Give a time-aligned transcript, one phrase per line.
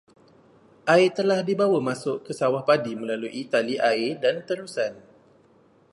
[0.93, 4.93] Air telah dibawa masuk ke sawah padi melalui tali air dan terusan.